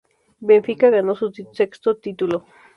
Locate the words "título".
1.97-2.47